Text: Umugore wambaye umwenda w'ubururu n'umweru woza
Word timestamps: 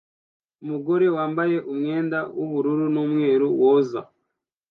Umugore 0.63 1.05
wambaye 1.15 1.57
umwenda 1.71 2.19
w'ubururu 2.37 2.85
n'umweru 2.93 3.47
woza 3.61 4.01